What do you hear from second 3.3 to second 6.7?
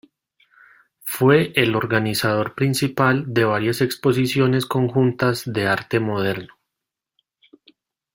de varias exposiciones conjuntas de arte moderno.